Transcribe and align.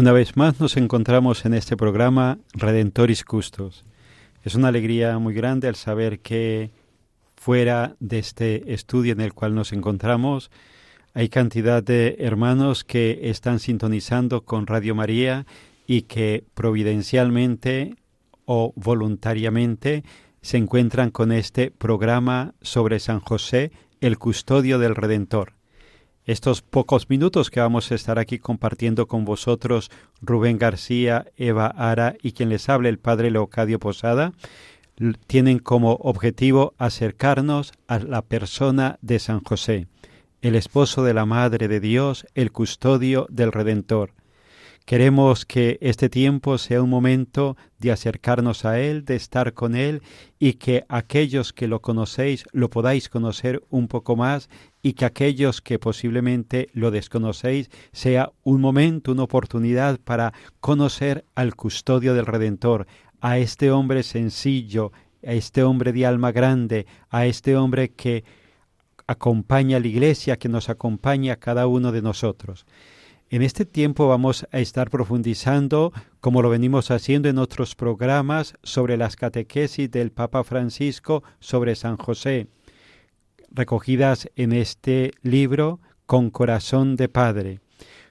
Una 0.00 0.12
vez 0.12 0.34
más 0.34 0.58
nos 0.58 0.78
encontramos 0.78 1.44
en 1.44 1.52
este 1.52 1.76
programa 1.76 2.38
Redentoris 2.54 3.22
Custos. 3.22 3.84
Es 4.42 4.54
una 4.54 4.68
alegría 4.68 5.18
muy 5.18 5.34
grande 5.34 5.68
al 5.68 5.74
saber 5.74 6.20
que 6.20 6.70
fuera 7.36 7.96
de 8.00 8.18
este 8.18 8.72
estudio 8.72 9.12
en 9.12 9.20
el 9.20 9.34
cual 9.34 9.54
nos 9.54 9.74
encontramos 9.74 10.50
hay 11.12 11.28
cantidad 11.28 11.82
de 11.82 12.16
hermanos 12.18 12.82
que 12.82 13.20
están 13.24 13.58
sintonizando 13.58 14.46
con 14.46 14.66
Radio 14.66 14.94
María 14.94 15.44
y 15.86 16.04
que 16.04 16.44
providencialmente 16.54 17.94
o 18.46 18.72
voluntariamente 18.76 20.02
se 20.40 20.56
encuentran 20.56 21.10
con 21.10 21.30
este 21.30 21.70
programa 21.70 22.54
sobre 22.62 23.00
San 23.00 23.20
José, 23.20 23.70
el 24.00 24.16
custodio 24.16 24.78
del 24.78 24.96
Redentor. 24.96 25.59
Estos 26.26 26.60
pocos 26.60 27.08
minutos 27.08 27.50
que 27.50 27.60
vamos 27.60 27.90
a 27.90 27.94
estar 27.94 28.18
aquí 28.18 28.38
compartiendo 28.38 29.08
con 29.08 29.24
vosotros, 29.24 29.90
Rubén 30.20 30.58
García, 30.58 31.26
Eva 31.36 31.66
Ara 31.68 32.14
y 32.22 32.32
quien 32.32 32.50
les 32.50 32.68
habla, 32.68 32.90
el 32.90 32.98
Padre 32.98 33.30
Leocadio 33.30 33.78
Posada, 33.78 34.32
tienen 35.26 35.60
como 35.60 35.92
objetivo 35.94 36.74
acercarnos 36.76 37.72
a 37.88 37.98
la 38.00 38.20
persona 38.20 38.98
de 39.00 39.18
San 39.18 39.40
José, 39.42 39.86
el 40.42 40.56
esposo 40.56 41.04
de 41.04 41.14
la 41.14 41.24
Madre 41.24 41.68
de 41.68 41.80
Dios, 41.80 42.26
el 42.34 42.52
custodio 42.52 43.26
del 43.30 43.50
Redentor. 43.50 44.12
Queremos 44.84 45.46
que 45.46 45.78
este 45.80 46.08
tiempo 46.08 46.58
sea 46.58 46.82
un 46.82 46.90
momento 46.90 47.56
de 47.78 47.92
acercarnos 47.92 48.64
a 48.64 48.80
Él, 48.80 49.04
de 49.04 49.14
estar 49.14 49.54
con 49.54 49.76
Él 49.76 50.02
y 50.38 50.54
que 50.54 50.84
aquellos 50.88 51.52
que 51.52 51.68
lo 51.68 51.80
conocéis 51.80 52.44
lo 52.52 52.70
podáis 52.70 53.08
conocer 53.08 53.62
un 53.70 53.88
poco 53.88 54.16
más 54.16 54.50
y 54.82 54.94
que 54.94 55.04
aquellos 55.04 55.60
que 55.60 55.78
posiblemente 55.78 56.68
lo 56.72 56.90
desconocéis 56.90 57.70
sea 57.92 58.32
un 58.42 58.60
momento, 58.60 59.12
una 59.12 59.24
oportunidad 59.24 59.98
para 60.00 60.32
conocer 60.60 61.24
al 61.34 61.54
custodio 61.54 62.14
del 62.14 62.26
Redentor, 62.26 62.86
a 63.20 63.38
este 63.38 63.70
hombre 63.70 64.02
sencillo, 64.02 64.92
a 65.26 65.32
este 65.32 65.62
hombre 65.62 65.92
de 65.92 66.06
alma 66.06 66.32
grande, 66.32 66.86
a 67.10 67.26
este 67.26 67.56
hombre 67.56 67.90
que 67.90 68.24
acompaña 69.06 69.76
a 69.76 69.80
la 69.80 69.88
iglesia, 69.88 70.38
que 70.38 70.48
nos 70.48 70.68
acompaña 70.68 71.34
a 71.34 71.36
cada 71.36 71.66
uno 71.66 71.92
de 71.92 72.00
nosotros. 72.00 72.64
En 73.28 73.42
este 73.42 73.64
tiempo 73.64 74.08
vamos 74.08 74.46
a 74.50 74.58
estar 74.58 74.90
profundizando, 74.90 75.92
como 76.20 76.42
lo 76.42 76.50
venimos 76.50 76.90
haciendo 76.90 77.28
en 77.28 77.38
otros 77.38 77.76
programas, 77.76 78.54
sobre 78.62 78.96
las 78.96 79.14
catequesis 79.14 79.90
del 79.90 80.10
Papa 80.10 80.42
Francisco 80.42 81.22
sobre 81.38 81.76
San 81.76 81.96
José, 81.96 82.48
recogidas 83.50 84.28
en 84.36 84.52
este 84.52 85.12
libro 85.22 85.80
Con 86.06 86.30
corazón 86.30 86.96
de 86.96 87.08
Padre. 87.08 87.60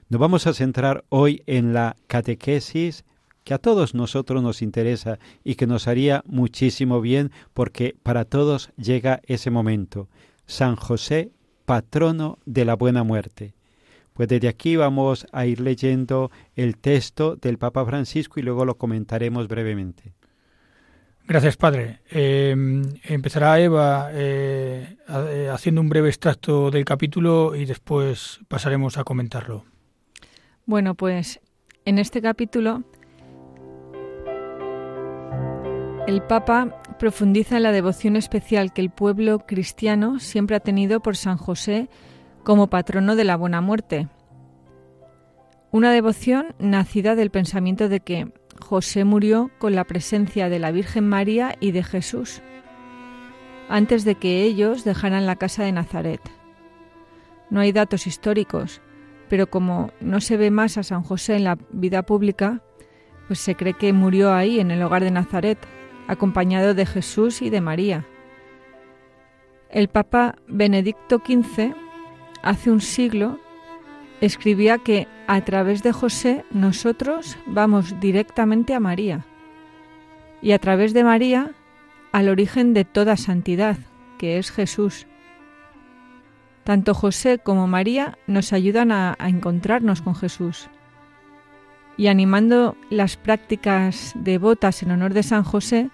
Nos 0.08 0.20
vamos 0.20 0.46
a 0.46 0.54
centrar 0.54 1.04
hoy 1.08 1.42
en 1.46 1.72
la 1.72 1.96
catequesis 2.06 3.04
que 3.44 3.54
a 3.54 3.58
todos 3.58 3.94
nosotros 3.94 4.42
nos 4.42 4.62
interesa 4.62 5.18
y 5.44 5.54
que 5.54 5.66
nos 5.66 5.88
haría 5.88 6.22
muchísimo 6.26 7.00
bien 7.00 7.30
porque 7.54 7.96
para 8.02 8.24
todos 8.24 8.70
llega 8.76 9.20
ese 9.24 9.50
momento. 9.50 10.08
San 10.46 10.76
José, 10.76 11.32
patrono 11.64 12.38
de 12.44 12.64
la 12.64 12.74
buena 12.74 13.02
muerte. 13.04 13.54
Pues 14.12 14.28
desde 14.28 14.48
aquí 14.48 14.76
vamos 14.76 15.26
a 15.32 15.46
ir 15.46 15.60
leyendo 15.60 16.30
el 16.54 16.76
texto 16.76 17.36
del 17.36 17.58
Papa 17.58 17.86
Francisco 17.86 18.40
y 18.40 18.42
luego 18.42 18.64
lo 18.64 18.76
comentaremos 18.76 19.48
brevemente. 19.48 20.12
Gracias, 21.26 21.56
padre. 21.56 22.00
Eh, 22.10 22.50
empezará 23.04 23.60
Eva 23.60 24.10
eh, 24.12 24.96
eh, 25.08 25.48
haciendo 25.52 25.80
un 25.80 25.88
breve 25.88 26.08
extracto 26.08 26.70
del 26.70 26.84
capítulo 26.84 27.54
y 27.54 27.66
después 27.66 28.40
pasaremos 28.48 28.98
a 28.98 29.04
comentarlo. 29.04 29.64
Bueno, 30.66 30.94
pues 30.94 31.40
en 31.84 31.98
este 31.98 32.20
capítulo 32.20 32.82
el 36.06 36.22
Papa 36.22 36.82
profundiza 36.98 37.56
en 37.56 37.62
la 37.62 37.70
devoción 37.70 38.16
especial 38.16 38.72
que 38.72 38.80
el 38.80 38.90
pueblo 38.90 39.46
cristiano 39.46 40.18
siempre 40.18 40.56
ha 40.56 40.60
tenido 40.60 41.00
por 41.00 41.16
San 41.16 41.36
José 41.36 41.88
como 42.42 42.68
patrono 42.68 43.14
de 43.14 43.24
la 43.24 43.36
buena 43.36 43.60
muerte. 43.60 44.08
Una 45.70 45.92
devoción 45.92 46.56
nacida 46.58 47.14
del 47.14 47.30
pensamiento 47.30 47.88
de 47.88 48.00
que 48.00 48.32
José 48.60 49.04
murió 49.04 49.50
con 49.58 49.74
la 49.74 49.84
presencia 49.84 50.48
de 50.48 50.58
la 50.58 50.70
Virgen 50.70 51.08
María 51.08 51.56
y 51.60 51.72
de 51.72 51.82
Jesús, 51.82 52.42
antes 53.68 54.04
de 54.04 54.14
que 54.14 54.42
ellos 54.42 54.84
dejaran 54.84 55.26
la 55.26 55.36
casa 55.36 55.64
de 55.64 55.72
Nazaret. 55.72 56.20
No 57.50 57.60
hay 57.60 57.72
datos 57.72 58.06
históricos, 58.06 58.80
pero 59.28 59.48
como 59.48 59.92
no 60.00 60.20
se 60.20 60.36
ve 60.36 60.50
más 60.50 60.76
a 60.76 60.82
San 60.82 61.02
José 61.02 61.36
en 61.36 61.44
la 61.44 61.58
vida 61.70 62.02
pública, 62.02 62.62
pues 63.26 63.38
se 63.38 63.54
cree 63.54 63.74
que 63.74 63.92
murió 63.92 64.32
ahí, 64.32 64.58
en 64.58 64.70
el 64.70 64.82
hogar 64.82 65.04
de 65.04 65.12
Nazaret, 65.12 65.58
acompañado 66.08 66.74
de 66.74 66.86
Jesús 66.86 67.42
y 67.42 67.50
de 67.50 67.60
María. 67.60 68.06
El 69.68 69.88
Papa 69.88 70.34
Benedicto 70.48 71.22
XV, 71.24 71.74
hace 72.42 72.72
un 72.72 72.80
siglo, 72.80 73.38
escribía 74.20 74.78
que 74.78 75.08
a 75.26 75.40
través 75.42 75.82
de 75.82 75.92
José 75.92 76.44
nosotros 76.50 77.38
vamos 77.46 77.98
directamente 78.00 78.74
a 78.74 78.80
María 78.80 79.24
y 80.42 80.52
a 80.52 80.58
través 80.58 80.92
de 80.92 81.04
María 81.04 81.52
al 82.12 82.28
origen 82.28 82.74
de 82.74 82.84
toda 82.84 83.16
santidad, 83.16 83.78
que 84.18 84.38
es 84.38 84.50
Jesús. 84.50 85.06
Tanto 86.64 86.94
José 86.94 87.38
como 87.38 87.66
María 87.66 88.18
nos 88.26 88.52
ayudan 88.52 88.92
a, 88.92 89.16
encontrarnos 89.18 90.02
con 90.02 90.14
Jesús. 90.14 90.68
Y 91.96 92.06
animando 92.06 92.76
las 92.88 93.16
prácticas 93.16 94.12
devotas 94.14 94.82
en 94.82 94.90
honor 94.90 95.14
de 95.14 95.22
San 95.22 95.42
José, 95.42 95.90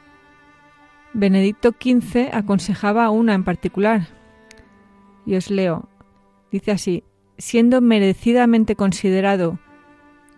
Benedicto 1.13 1.71
XV 1.71 2.31
aconsejaba 2.33 3.11
una 3.11 3.35
en 3.35 3.45
particular. 3.45 4.09
Y 5.25 5.35
os 5.37 5.51
leo. 5.51 5.89
Dice 6.53 6.71
así, 6.73 7.05
siendo 7.39 7.81
merecidamente 7.81 8.77
considerado 8.77 9.59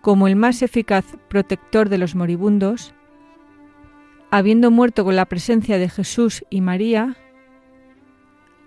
como 0.01 0.27
el 0.27 0.35
más 0.35 0.61
eficaz 0.61 1.05
protector 1.27 1.89
de 1.89 1.97
los 1.97 2.15
moribundos, 2.15 2.93
habiendo 4.31 4.71
muerto 4.71 5.03
con 5.03 5.15
la 5.15 5.25
presencia 5.25 5.77
de 5.77 5.89
Jesús 5.89 6.45
y 6.49 6.61
María, 6.61 7.17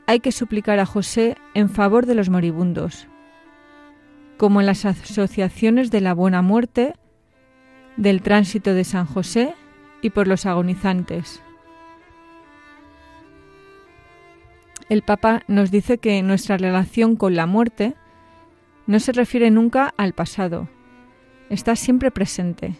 hay 0.06 0.20
que 0.20 0.32
suplicar 0.32 0.78
a 0.78 0.86
José 0.86 1.36
en 1.54 1.70
favor 1.70 2.06
de 2.06 2.14
los 2.14 2.28
moribundos, 2.28 3.08
como 4.36 4.60
en 4.60 4.66
las 4.66 4.84
asociaciones 4.84 5.90
de 5.90 6.00
la 6.00 6.14
Buena 6.14 6.42
Muerte, 6.42 6.94
del 7.96 8.22
Tránsito 8.22 8.74
de 8.74 8.84
San 8.84 9.06
José 9.06 9.54
y 10.00 10.10
por 10.10 10.26
los 10.26 10.46
agonizantes. 10.46 11.42
El 14.88 15.02
Papa 15.02 15.42
nos 15.46 15.70
dice 15.70 15.98
que 15.98 16.20
nuestra 16.22 16.58
relación 16.58 17.16
con 17.16 17.36
la 17.36 17.46
muerte 17.46 17.94
no 18.86 19.00
se 19.00 19.12
refiere 19.12 19.50
nunca 19.50 19.92
al 19.96 20.12
pasado, 20.12 20.68
está 21.50 21.76
siempre 21.76 22.10
presente. 22.10 22.74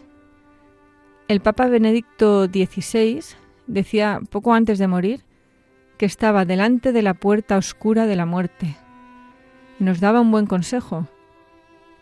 El 1.27 1.39
Papa 1.39 1.67
Benedicto 1.67 2.45
XVI 2.45 3.23
decía 3.67 4.19
poco 4.29 4.53
antes 4.53 4.77
de 4.79 4.87
morir 4.87 5.21
que 5.97 6.05
estaba 6.05 6.45
delante 6.45 6.91
de 6.91 7.01
la 7.01 7.13
puerta 7.13 7.57
oscura 7.57 8.05
de 8.05 8.15
la 8.15 8.25
muerte 8.25 8.75
y 9.79 9.83
nos 9.83 9.99
daba 9.99 10.21
un 10.21 10.31
buen 10.31 10.45
consejo. 10.45 11.07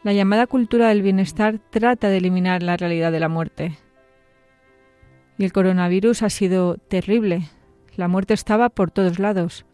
La 0.04 0.14
llamada 0.14 0.48
cultura 0.48 0.90
del 0.90 1.04
bienestar 1.04 1.60
trata 1.70 2.10
de 2.10 2.18
eliminar 2.18 2.64
la 2.64 2.78
realidad 2.78 3.12
de 3.12 3.20
la 3.20 3.30
muerte. 3.30 3.78
Y 5.38 5.46
el 5.46 5.54
coronavirus 5.54 6.24
ha 6.24 6.30
sido 6.30 6.78
terrible. 6.78 7.50
La 7.96 8.08
muerte 8.08 8.34
estaba 8.34 8.70
por 8.70 8.90
todos 8.90 9.20
lados. 9.20 9.66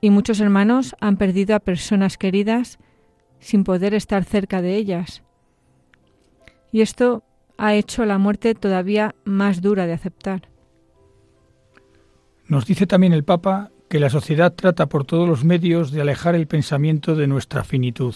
Y 0.00 0.10
muchos 0.10 0.40
hermanos 0.40 0.96
han 1.00 1.18
perdido 1.18 1.54
a 1.54 1.60
personas 1.60 2.16
queridas 2.16 2.78
sin 3.40 3.64
poder 3.64 3.94
estar 3.94 4.24
cerca 4.24 4.62
de 4.62 4.76
ellas. 4.76 5.22
Y 6.72 6.82
esto 6.82 7.24
ha 7.58 7.74
hecho 7.74 8.04
la 8.04 8.18
muerte 8.18 8.54
todavía 8.54 9.14
más 9.24 9.60
dura 9.60 9.86
de 9.86 9.92
aceptar. 9.92 10.48
Nos 12.46 12.66
dice 12.66 12.86
también 12.86 13.12
el 13.12 13.24
Papa 13.24 13.70
que 13.88 14.00
la 14.00 14.10
sociedad 14.10 14.54
trata 14.54 14.86
por 14.86 15.04
todos 15.04 15.28
los 15.28 15.44
medios 15.44 15.90
de 15.90 16.00
alejar 16.00 16.34
el 16.34 16.46
pensamiento 16.46 17.16
de 17.16 17.26
nuestra 17.26 17.64
finitud, 17.64 18.14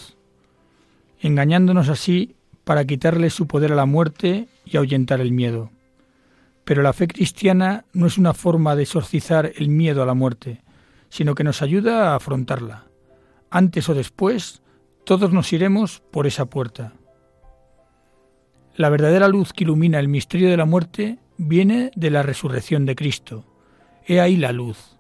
engañándonos 1.21 1.88
así 1.88 2.37
para 2.65 2.85
quitarle 2.85 3.31
su 3.31 3.47
poder 3.47 3.73
a 3.73 3.76
la 3.76 3.87
muerte 3.87 4.49
y 4.65 4.76
ahuyentar 4.76 5.21
el 5.21 5.32
miedo. 5.32 5.71
Pero 6.65 6.82
la 6.82 6.93
fe 6.93 7.06
cristiana 7.06 7.85
no 7.93 8.06
es 8.06 8.19
una 8.19 8.35
forma 8.35 8.75
de 8.75 8.85
exorcizar 8.85 9.53
el 9.56 9.69
miedo 9.69 10.03
a 10.03 10.06
la 10.06 10.15
muerte, 10.15 10.62
sino 11.11 11.35
que 11.35 11.44
nos 11.44 11.61
ayuda 11.61 12.12
a 12.12 12.17
afrontarla. 12.17 12.87
Antes 13.50 13.88
o 13.88 13.94
después, 13.94 14.62
todos 15.05 15.33
nos 15.33 15.53
iremos 15.53 16.03
por 16.11 16.27
esa 16.27 16.47
puerta. 16.47 16.95
La 18.75 18.89
verdadera 18.89 19.29
luz 19.29 19.53
que 19.53 19.65
ilumina 19.65 20.01
el 20.01 20.09
misterio 20.09 20.51
de 20.51 20.56
la 20.56 20.65
muerte 20.65 21.19
viene 21.37 21.91
de 21.95 22.11
la 22.11 22.23
resurrección 22.23 22.87
de 22.87 22.97
Cristo. 22.97 23.45
He 24.06 24.21
ahí 24.21 24.37
la 24.37 24.53
luz. 24.53 24.97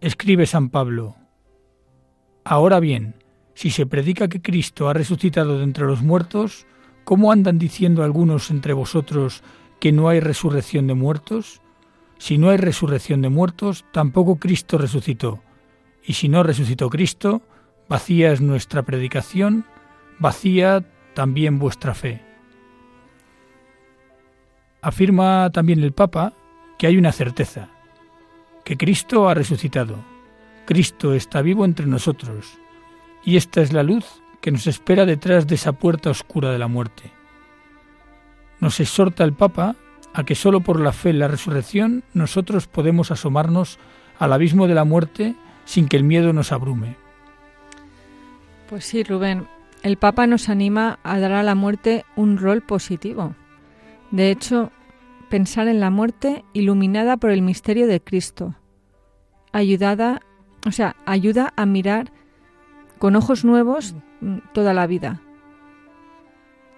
Escribe 0.00 0.46
San 0.46 0.70
Pablo. 0.70 1.16
Ahora 2.44 2.80
bien, 2.80 3.16
si 3.54 3.70
se 3.70 3.86
predica 3.86 4.28
que 4.28 4.40
Cristo 4.40 4.88
ha 4.88 4.92
resucitado 4.94 5.58
de 5.58 5.64
entre 5.64 5.86
los 5.86 6.02
muertos, 6.02 6.66
¿cómo 7.04 7.32
andan 7.32 7.58
diciendo 7.58 8.02
algunos 8.02 8.50
entre 8.50 8.72
vosotros 8.72 9.42
que 9.80 9.92
no 9.92 10.08
hay 10.08 10.20
resurrección 10.20 10.86
de 10.86 10.94
muertos? 10.94 11.60
Si 12.18 12.38
no 12.38 12.50
hay 12.50 12.56
resurrección 12.56 13.20
de 13.22 13.28
muertos, 13.28 13.84
tampoco 13.92 14.36
Cristo 14.36 14.78
resucitó. 14.78 15.42
Y 16.04 16.14
si 16.14 16.28
no 16.28 16.42
resucitó 16.42 16.88
Cristo, 16.88 17.42
Vacía 17.88 18.32
es 18.32 18.40
nuestra 18.40 18.82
predicación, 18.82 19.66
vacía 20.18 20.84
también 21.14 21.58
vuestra 21.58 21.94
fe. 21.94 22.22
Afirma 24.80 25.50
también 25.50 25.82
el 25.82 25.92
Papa 25.92 26.32
que 26.78 26.86
hay 26.86 26.96
una 26.96 27.12
certeza, 27.12 27.68
que 28.64 28.76
Cristo 28.76 29.28
ha 29.28 29.34
resucitado, 29.34 30.04
Cristo 30.66 31.14
está 31.14 31.42
vivo 31.42 31.64
entre 31.64 31.86
nosotros, 31.86 32.58
y 33.22 33.36
esta 33.36 33.60
es 33.60 33.72
la 33.72 33.82
luz 33.82 34.22
que 34.40 34.50
nos 34.50 34.66
espera 34.66 35.06
detrás 35.06 35.46
de 35.46 35.54
esa 35.54 35.72
puerta 35.72 36.10
oscura 36.10 36.50
de 36.50 36.58
la 36.58 36.68
muerte. 36.68 37.10
Nos 38.60 38.80
exhorta 38.80 39.24
el 39.24 39.34
Papa 39.34 39.76
a 40.14 40.24
que 40.24 40.34
sólo 40.34 40.60
por 40.60 40.80
la 40.80 40.92
fe 40.92 41.10
en 41.10 41.18
la 41.18 41.28
resurrección 41.28 42.04
nosotros 42.14 42.66
podemos 42.66 43.10
asomarnos 43.10 43.78
al 44.18 44.32
abismo 44.32 44.68
de 44.68 44.74
la 44.74 44.84
muerte 44.84 45.34
sin 45.64 45.88
que 45.88 45.96
el 45.96 46.04
miedo 46.04 46.32
nos 46.32 46.52
abrume. 46.52 47.03
Pues 48.74 48.86
sí, 48.86 49.04
Rubén. 49.04 49.46
El 49.84 49.98
Papa 49.98 50.26
nos 50.26 50.48
anima 50.48 50.98
a 51.04 51.20
dar 51.20 51.30
a 51.30 51.44
la 51.44 51.54
muerte 51.54 52.04
un 52.16 52.36
rol 52.36 52.60
positivo. 52.60 53.36
De 54.10 54.32
hecho, 54.32 54.72
pensar 55.30 55.68
en 55.68 55.78
la 55.78 55.90
muerte 55.90 56.44
iluminada 56.54 57.16
por 57.16 57.30
el 57.30 57.40
misterio 57.40 57.86
de 57.86 58.00
Cristo, 58.00 58.56
ayudada, 59.52 60.22
o 60.66 60.72
sea, 60.72 60.96
ayuda 61.06 61.52
a 61.54 61.66
mirar 61.66 62.10
con 62.98 63.14
ojos 63.14 63.44
nuevos 63.44 63.94
toda 64.52 64.74
la 64.74 64.88
vida. 64.88 65.20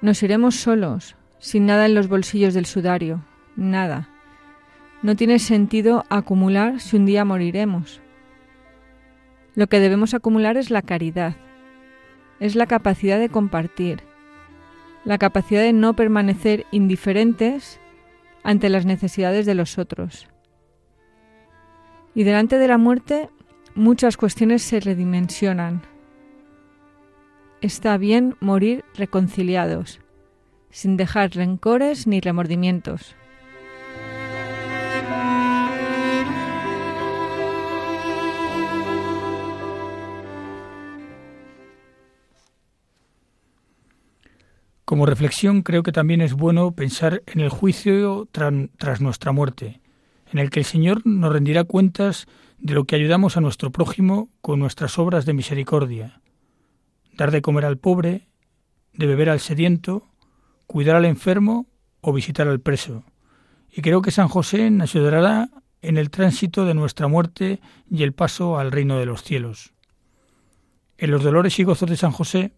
Nos 0.03 0.23
iremos 0.23 0.57
solos, 0.57 1.17
sin 1.39 1.65
nada 1.65 1.87
en 1.87 1.95
los 1.95 2.09
bolsillos 2.09 2.53
del 2.53 2.67
sudario, 2.67 3.25
nada. 3.57 4.11
No 5.01 5.17
tiene 5.17 5.39
sentido 5.39 6.05
acumular 6.11 6.79
si 6.79 6.97
un 6.97 7.07
día 7.07 7.25
moriremos. 7.25 8.03
Lo 9.55 9.67
que 9.67 9.81
debemos 9.81 10.13
acumular 10.13 10.59
es 10.59 10.71
la 10.71 10.83
caridad, 10.83 11.37
es 12.41 12.55
la 12.55 12.67
capacidad 12.67 13.19
de 13.19 13.29
compartir, 13.29 14.03
la 15.05 15.19
capacidad 15.19 15.63
de 15.63 15.73
no 15.73 15.95
permanecer 15.95 16.67
indiferentes 16.71 17.81
ante 18.43 18.69
las 18.69 18.87
necesidades 18.87 19.47
de 19.47 19.55
los 19.55 19.79
otros. 19.79 20.29
Y 22.15 22.25
delante 22.25 22.59
de 22.59 22.69
la 22.69 22.79
muerte 22.79 23.29
muchas 23.75 24.17
cuestiones 24.17 24.63
se 24.63 24.81
redimensionan. 24.81 25.83
Está 27.61 27.97
bien 27.99 28.37
morir 28.41 28.85
reconciliados, 28.95 30.01
sin 30.71 30.97
dejar 30.97 31.31
rencores 31.33 32.07
ni 32.07 32.21
remordimientos. 32.21 33.17
Como 44.87 45.05
reflexión 45.05 45.63
creo 45.63 45.83
que 45.83 45.91
también 45.91 46.21
es 46.21 46.33
bueno 46.33 46.71
pensar 46.71 47.25
en 47.27 47.41
el 47.41 47.49
juicio 47.49 48.29
tras 48.31 49.01
nuestra 49.01 49.33
muerte, 49.33 49.81
en 50.31 50.39
el 50.39 50.49
que 50.49 50.61
el 50.61 50.65
Señor 50.65 51.05
nos 51.05 51.33
rendirá 51.33 51.65
cuentas 51.65 52.29
de 52.59 52.75
lo 52.75 52.85
que 52.85 52.95
ayudamos 52.95 53.37
a 53.37 53.41
nuestro 53.41 53.73
prójimo 53.73 54.31
con 54.43 54.61
nuestras 54.61 54.97
obras 55.01 55.27
de 55.27 55.33
misericordia, 55.33 56.21
dar 57.17 57.33
de 57.33 57.43
comer 57.43 57.65
al 57.65 57.79
pobre, 57.79 58.29
de 58.93 59.07
beber 59.07 59.29
al 59.29 59.41
sediento, 59.41 60.07
cuidar 60.69 60.95
al 60.95 61.05
enfermo 61.05 61.67
o 62.01 62.13
visitar 62.13 62.47
al 62.47 62.61
preso. 62.61 63.03
Y 63.73 63.83
creo 63.83 64.03
que 64.03 64.13
San 64.13 64.29
José 64.29 64.71
nos 64.71 64.95
ayudará 64.95 65.51
en 65.83 65.97
el 65.97 66.11
tránsito 66.11 66.65
de 66.65 66.75
nuestra 66.75 67.09
muerte 67.09 67.59
y 67.91 68.05
el 68.05 68.13
paso 68.13 68.57
al 68.57 68.71
reino 68.71 69.01
de 69.01 69.07
los 69.07 69.25
cielos. 69.25 69.73
En 70.97 71.11
los 71.11 71.25
dolores 71.25 71.59
y 71.59 71.65
gozos 71.65 71.91
de 71.91 71.97
San 71.97 72.13
José 72.13 72.53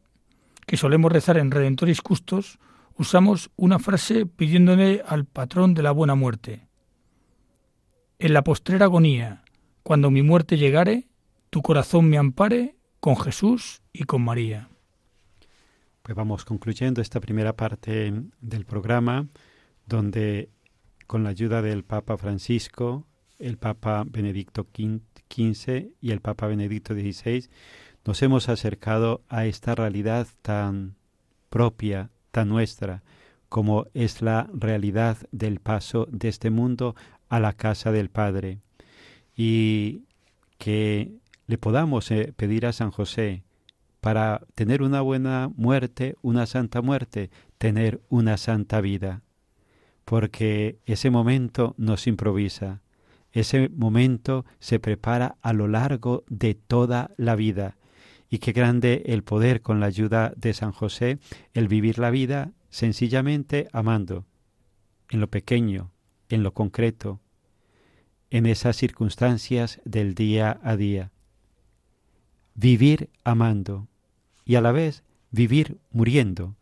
que 0.69 0.77
solemos 0.77 1.11
rezar 1.11 1.39
en 1.39 1.51
Redentoris 1.51 2.03
Custos, 2.03 2.59
usamos 2.95 3.51
una 3.57 3.79
frase 3.79 4.27
pidiéndole 4.27 5.03
al 5.07 5.25
patrón 5.25 5.73
de 5.73 5.83
la 5.83 5.93
buena 5.93 6.15
muerte. 6.15 6.69
En 8.19 8.35
la 8.35 8.45
postrera 8.45 8.85
agonía, 8.85 9.45
cuando 9.83 10.11
mi 10.11 10.23
muerte 10.23 10.59
llegare, 10.59 11.09
tu 11.49 11.63
corazón 11.63 12.11
me 12.11 12.19
ampare 12.19 12.77
con 13.01 13.17
Jesús 13.17 13.81
y 13.95 14.05
con 14.05 14.21
María. 14.21 14.69
Pues 16.03 16.15
vamos 16.15 16.45
concluyendo 16.45 17.01
esta 17.01 17.19
primera 17.19 17.57
parte 17.57 18.13
del 18.43 18.67
programa, 18.67 19.27
donde 19.87 20.51
con 21.07 21.25
la 21.25 21.31
ayuda 21.31 21.63
del 21.63 21.83
Papa 21.83 22.19
Francisco, 22.19 23.07
el 23.39 23.57
Papa 23.57 24.05
Benedicto 24.07 24.67
XV 24.71 25.93
y 25.99 26.11
el 26.11 26.21
Papa 26.21 26.47
Benedicto 26.47 26.93
XVI, 26.93 27.49
nos 28.09 28.23
hemos 28.23 28.49
acercado 28.49 29.21
a 29.29 29.45
esta 29.45 29.75
realidad 29.75 30.29
tan 30.41 30.95
propia, 31.51 32.09
tan 32.31 32.49
nuestra, 32.49 33.03
como 33.51 33.85
es 33.93 34.23
la 34.23 34.49
realidad 34.55 35.19
del 35.31 35.61
paso 35.61 36.09
de 36.11 36.29
este 36.29 36.49
mundo 36.49 36.97
a 37.29 37.39
la 37.39 37.53
casa 37.53 37.93
del 37.93 38.09
Padre. 38.09 38.61
Y 39.37 40.05
que 40.57 41.19
le 41.49 41.59
podamos 41.59 42.11
eh, 42.11 42.33
pedir 42.35 42.65
a 42.65 42.73
San 42.73 42.93
José 42.93 43.43
para 44.01 44.41
tener 44.55 44.81
una 44.81 45.03
buena 45.03 45.51
muerte, 45.55 46.17
una 46.23 46.47
santa 46.47 46.81
muerte, 46.81 47.29
tener 47.59 48.01
una 48.09 48.39
santa 48.39 48.81
vida. 48.81 49.21
Porque 50.07 50.79
ese 50.87 51.11
momento 51.11 51.75
nos 51.77 52.07
improvisa, 52.07 52.81
ese 53.33 53.69
momento 53.69 54.47
se 54.61 54.81
prepara 54.81 55.37
a 55.43 55.53
lo 55.53 55.69
largo 55.69 56.25
de 56.31 56.55
toda 56.55 57.11
la 57.19 57.37
vida 57.37 57.75
Y 58.31 58.39
qué 58.39 58.53
grande 58.53 59.03
el 59.07 59.23
poder 59.23 59.63
con 59.63 59.81
la 59.81 59.87
ayuda 59.87 60.33
de 60.37 60.53
San 60.53 60.73
José, 60.73 61.19
el 61.55 61.69
vivir 61.69 61.99
la 61.99 62.11
vida 62.11 62.53
sencillamente 62.71 63.69
amando, 63.73 64.27
en 65.11 65.21
lo 65.21 65.29
pequeño, 65.29 65.91
en 66.29 66.43
lo 66.43 66.53
concreto, 66.53 67.21
en 68.31 68.47
esas 68.47 68.77
circunstancias 68.77 69.81
del 69.85 70.15
día 70.15 70.61
a 70.63 70.77
día. 70.77 71.11
Vivir 72.55 73.09
amando 73.25 73.89
y 74.45 74.57
a 74.57 74.61
la 74.61 74.73
vez 74.73 75.05
vivir 75.31 75.79
muriendo, 75.91 76.57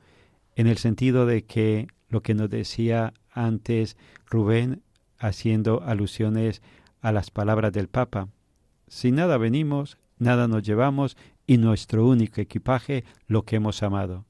en 0.54 0.66
el 0.66 0.78
sentido 0.78 1.26
de 1.26 1.44
que 1.44 1.88
lo 2.08 2.22
que 2.22 2.34
nos 2.34 2.50
decía 2.50 3.14
antes 3.30 3.96
Rubén, 4.26 4.82
haciendo 5.18 5.82
alusiones 5.82 6.62
a 7.00 7.12
las 7.12 7.30
palabras 7.30 7.72
del 7.72 7.88
Papa, 7.88 8.28
sin 8.88 9.16
nada 9.16 9.38
venimos, 9.38 9.98
nada 10.18 10.48
nos 10.48 10.62
llevamos 10.62 11.16
y 11.46 11.58
nuestro 11.58 12.06
único 12.06 12.40
equipaje 12.40 13.04
lo 13.26 13.42
que 13.42 13.56
hemos 13.56 13.82
amado. 13.82 14.24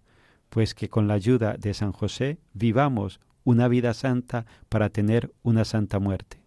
Pues 0.49 0.75
que 0.75 0.88
con 0.88 1.08
la 1.08 1.14
ayuda 1.14 1.56
de 1.58 1.75
San 1.75 1.92
José 1.92 2.38
vivamos 2.52 3.20
una 3.44 3.68
vida 3.68 3.94
santa 3.94 4.46
para 4.68 4.90
tener 4.90 5.32
una 5.42 5.64
santa 5.64 5.99
muerte. 5.99 6.42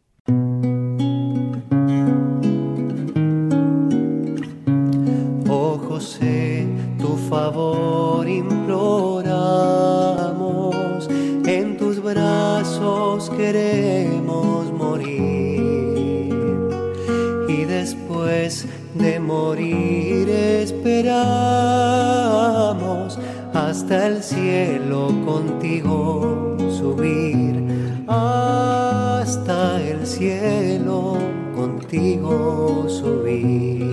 Oh 5.47 5.77
José, 5.87 6.67
tu 6.99 7.15
favor 7.29 8.27
imploramos, 8.27 9.09
en 11.45 11.77
tus 11.77 12.01
brazos 12.01 13.29
queremos 13.31 13.88
hasta 23.89 24.05
el 24.05 24.21
cielo 24.21 25.07
contigo 25.25 26.55
subir, 26.79 28.05
hasta 28.07 29.81
el 29.81 30.05
cielo 30.05 31.17
contigo 31.55 32.85
subir. 32.87 33.89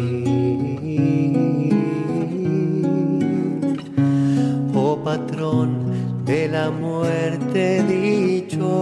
Oh 4.75 4.99
patrón 5.03 6.27
de 6.27 6.49
la 6.49 6.71
muerte 6.71 7.83
dichosa, 7.85 8.77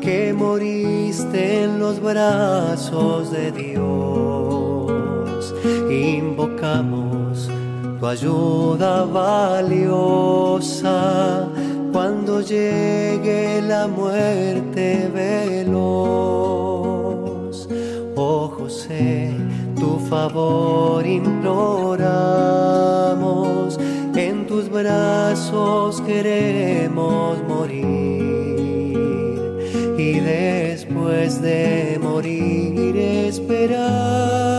que 0.00 0.32
moriste 0.32 1.62
en 1.62 1.78
los 1.78 2.02
brazos 2.02 3.30
de 3.30 3.52
Dios, 3.52 5.54
invocamos 5.88 7.11
tu 8.02 8.08
ayuda 8.08 9.04
valiosa 9.04 10.98
cuando 11.92 12.40
llegue 12.40 13.62
la 13.62 13.86
muerte 13.86 15.08
veloz. 15.14 16.08
Oh 18.16 18.48
José, 18.58 19.30
tu 19.78 20.00
favor 20.10 21.06
imploramos, 21.06 22.08
en 24.16 24.48
tus 24.48 24.68
brazos 24.68 26.00
queremos 26.00 27.40
morir 27.46 27.86
y 29.96 30.18
después 30.18 31.40
de 31.40 32.00
morir 32.02 32.96
esperamos 32.96 34.52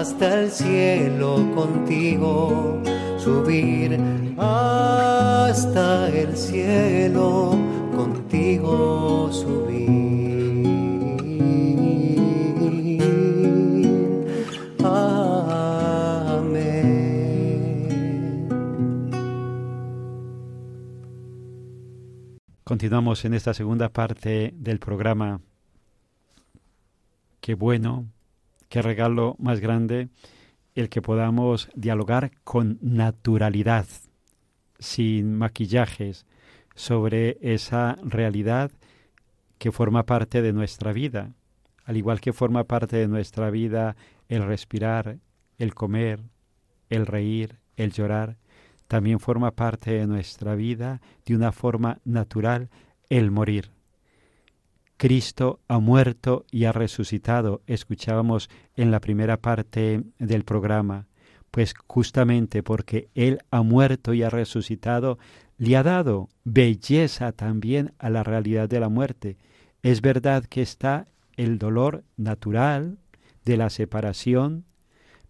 hasta 0.00 0.40
el 0.42 0.50
cielo 0.50 1.36
contigo 1.54 2.82
subir 3.16 3.98
hasta 4.36 6.08
el 6.08 6.36
cielo 6.36 7.56
contigo 7.96 9.30
subir. 9.32 10.24
Amén. 14.82 16.64
Continuamos 22.64 23.24
en 23.24 23.34
esta 23.34 23.54
segunda 23.54 23.88
parte 23.90 24.52
del 24.56 24.80
programa. 24.80 25.40
Qué 27.40 27.54
bueno, 27.54 28.08
qué 28.74 28.82
regalo 28.82 29.36
más 29.38 29.60
grande 29.60 30.08
el 30.74 30.88
que 30.88 31.00
podamos 31.00 31.68
dialogar 31.76 32.32
con 32.42 32.80
naturalidad, 32.82 33.86
sin 34.80 35.36
maquillajes, 35.36 36.26
sobre 36.74 37.38
esa 37.40 37.96
realidad 38.02 38.72
que 39.58 39.70
forma 39.70 40.06
parte 40.06 40.42
de 40.42 40.52
nuestra 40.52 40.92
vida, 40.92 41.34
al 41.84 41.96
igual 41.96 42.20
que 42.20 42.32
forma 42.32 42.64
parte 42.64 42.96
de 42.96 43.06
nuestra 43.06 43.48
vida 43.48 43.94
el 44.26 44.42
respirar, 44.42 45.18
el 45.56 45.72
comer, 45.72 46.24
el 46.90 47.06
reír, 47.06 47.60
el 47.76 47.92
llorar, 47.92 48.38
también 48.88 49.20
forma 49.20 49.52
parte 49.52 49.92
de 49.92 50.08
nuestra 50.08 50.56
vida 50.56 51.00
de 51.24 51.36
una 51.36 51.52
forma 51.52 52.00
natural 52.04 52.70
el 53.08 53.30
morir. 53.30 53.70
Cristo 55.04 55.60
ha 55.68 55.80
muerto 55.80 56.46
y 56.50 56.64
ha 56.64 56.72
resucitado, 56.72 57.60
escuchábamos 57.66 58.48
en 58.74 58.90
la 58.90 59.00
primera 59.00 59.36
parte 59.36 60.02
del 60.18 60.44
programa, 60.44 61.08
pues 61.50 61.74
justamente 61.86 62.62
porque 62.62 63.10
Él 63.14 63.40
ha 63.50 63.60
muerto 63.60 64.14
y 64.14 64.22
ha 64.22 64.30
resucitado, 64.30 65.18
le 65.58 65.76
ha 65.76 65.82
dado 65.82 66.30
belleza 66.44 67.32
también 67.32 67.92
a 67.98 68.08
la 68.08 68.22
realidad 68.22 68.66
de 68.66 68.80
la 68.80 68.88
muerte. 68.88 69.36
Es 69.82 70.00
verdad 70.00 70.46
que 70.46 70.62
está 70.62 71.06
el 71.36 71.58
dolor 71.58 72.02
natural 72.16 72.96
de 73.44 73.58
la 73.58 73.68
separación, 73.68 74.64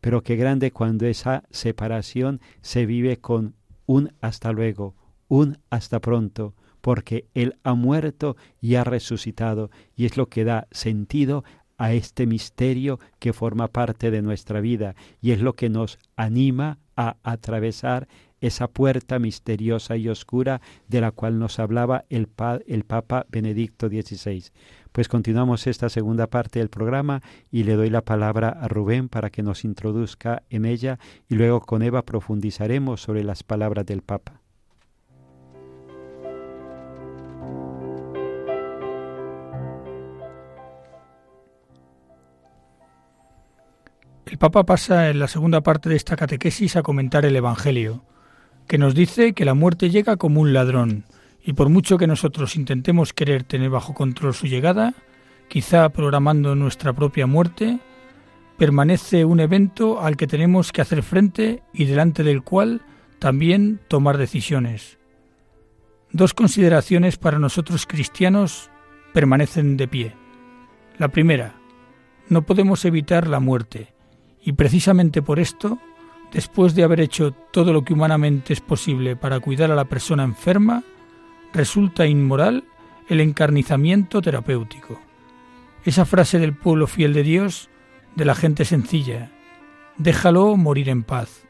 pero 0.01 0.23
qué 0.23 0.37
grande 0.37 0.71
cuando 0.71 1.05
esa 1.07 1.43
separación 1.51 2.41
se 2.63 2.87
vive 2.87 3.17
con 3.17 3.57
un 3.87 4.13
hasta 4.21 4.53
luego, 4.53 4.95
un 5.27 5.59
hasta 5.69 5.99
pronto, 5.99 6.55
porque 6.85 7.25
Él 7.33 7.57
ha 7.65 7.73
muerto 7.73 8.37
y 8.61 8.75
ha 8.75 8.85
resucitado, 8.85 9.71
y 9.97 10.05
es 10.05 10.19
lo 10.19 10.27
que 10.27 10.45
da 10.45 10.69
sentido 10.71 11.43
a 11.79 11.95
este 11.95 12.27
misterio 12.27 13.01
que 13.19 13.33
forma 13.33 13.69
parte 13.69 14.11
de 14.11 14.21
nuestra 14.21 14.61
vida, 14.61 14.95
y 15.23 15.31
es 15.31 15.41
lo 15.41 15.55
que 15.55 15.71
nos 15.71 15.99
anima 16.15 16.77
a 16.95 17.17
atravesar 17.23 18.07
esa 18.43 18.69
puerta 18.69 19.19
misteriosa 19.19 19.97
y 19.97 20.11
oscura 20.11 20.61
de 20.87 21.01
la 21.01 21.11
cual 21.11 21.39
nos 21.39 21.59
hablaba 21.59 22.05
el, 22.11 22.29
el 22.67 22.85
Papa 22.85 23.25
Benedicto 23.31 23.89
XVI. 23.89 24.45
Pues 24.93 25.09
continuamos 25.09 25.67
esta 25.67 25.89
segunda 25.89 26.27
parte 26.27 26.59
del 26.59 26.69
programa 26.69 27.23
y 27.51 27.65
le 27.65 27.77
doy 27.77 27.89
la 27.89 28.03
palabra 28.03 28.51
a 28.51 28.69
Rubén 28.69 29.09
para 29.09 29.31
que 29.31 29.43
nos 29.43 29.65
introduzca 29.65 30.43
en 30.51 30.67
ella 30.67 30.99
y 31.31 31.37
luego 31.37 31.63
con 31.63 31.81
Eva 31.81 32.03
profundizaremos 32.03 33.01
sobre 33.01 33.25
las 33.25 33.43
palabras 33.43 33.87
del 33.87 34.03
Papa. 34.03 34.44
Papa 44.45 44.65
pasa 44.65 45.09
en 45.09 45.21
la 45.21 45.27
segunda 45.27 45.63
parte 45.63 45.89
de 45.89 45.97
esta 45.97 46.17
catequesis 46.17 46.77
a 46.77 46.83
comentar 46.83 47.25
el 47.25 47.35
Evangelio, 47.35 48.05
que 48.69 48.77
nos 48.77 48.95
dice 48.95 49.33
que 49.33 49.47
la 49.47 49.55
muerte 49.55 49.89
llega 49.89 50.19
como 50.19 50.43
un 50.43 50.53
ladrón, 50.53 51.07
y 51.43 51.55
por 51.55 51.71
mucho 51.71 51.97
que 51.97 52.07
nosotros 52.07 52.55
intentemos 52.55 53.15
querer 53.15 53.45
tener 53.45 53.71
bajo 53.71 53.95
control 53.95 54.35
su 54.35 54.47
llegada, 54.47 54.93
quizá 55.49 55.89
programando 55.89 56.55
nuestra 56.55 56.93
propia 56.93 57.27
muerte, 57.27 57.79
permanece 58.59 59.25
un 59.25 59.41
evento 59.41 60.03
al 60.03 60.19
que 60.19 60.27
tenemos 60.27 60.73
que 60.73 60.83
hacer 60.83 61.03
frente 61.03 61.63
y 61.73 61.87
delante 61.87 62.23
del 62.23 62.43
cual 62.43 62.83
también 63.19 63.81
tomar 63.89 64.19
decisiones. 64.19 64.99
Dos 66.13 66.35
consideraciones 66.35 67.17
para 67.17 67.39
nosotros 67.39 67.87
cristianos 67.87 68.69
permanecen 69.15 69.79
de 69.79 69.89
pie. 69.89 70.15
La 70.99 71.09
primera, 71.09 71.55
no 72.29 72.43
podemos 72.43 72.85
evitar 72.85 73.27
la 73.27 73.41
muerte, 73.41 73.94
y 74.45 74.53
precisamente 74.53 75.23
por 75.23 75.41
esto, 75.41 75.79
después 76.33 76.75
de 76.75 76.85
haber 76.85 77.01
hecho 77.01 77.33
todo 77.33 77.73
lo 77.73 77.83
que 77.83 77.95
humanamente 77.95 78.53
es 78.53 78.61
posible 78.61 79.17
para 79.17 79.41
cuidar 79.41 79.71
a 79.71 79.75
la 79.75 79.87
persona 79.87 80.23
enferma, 80.23 80.85
resulta 81.55 82.07
inmoral 82.07 82.65
el 83.09 83.21
encarnizamiento 83.21 84.21
terapéutico. 84.21 85.01
Esa 85.85 86.05
frase 86.05 86.39
del 86.39 86.55
pueblo 86.55 86.87
fiel 86.87 87.15
de 87.15 87.23
Dios, 87.23 87.71
de 88.17 88.27
la 88.27 88.35
gente 88.35 88.65
sencilla, 88.67 89.31
déjalo 89.97 90.57
morir 90.57 90.91
en 90.91 91.05
paz, 91.05 91.47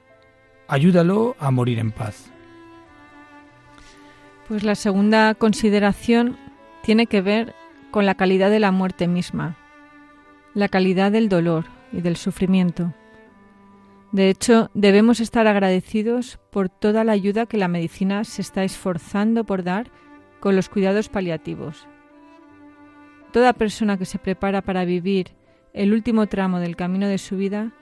ayúdalo 0.68 1.34
a 1.40 1.50
morir 1.50 1.80
en 1.80 1.90
paz. 1.90 2.30
Pues 4.46 4.62
la 4.62 4.76
segunda 4.76 5.34
consideración 5.34 6.36
tiene 6.82 7.06
que 7.06 7.22
ver 7.22 7.54
con 7.90 8.06
la 8.06 8.14
calidad 8.14 8.50
de 8.50 8.60
la 8.60 8.70
muerte 8.70 9.08
misma, 9.08 9.56
la 10.52 10.68
calidad 10.68 11.10
del 11.10 11.28
dolor 11.28 11.73
y 11.96 12.00
del 12.00 12.16
sufrimiento. 12.16 12.92
De 14.12 14.28
hecho, 14.28 14.70
debemos 14.74 15.20
estar 15.20 15.46
agradecidos 15.46 16.38
por 16.50 16.68
toda 16.68 17.02
la 17.02 17.12
ayuda 17.12 17.46
que 17.46 17.56
la 17.56 17.68
medicina 17.68 18.24
se 18.24 18.42
está 18.42 18.62
esforzando 18.62 19.44
por 19.44 19.64
dar 19.64 19.90
con 20.40 20.54
los 20.54 20.68
cuidados 20.68 21.08
paliativos. 21.08 21.88
Toda 23.32 23.54
persona 23.54 23.96
que 23.98 24.04
se 24.04 24.18
prepara 24.18 24.62
para 24.62 24.84
vivir 24.84 25.32
el 25.72 25.92
último 25.92 26.28
tramo 26.28 26.60
del 26.60 26.76
camino 26.76 27.08
de 27.08 27.18
su 27.18 27.36
vida, 27.36 27.72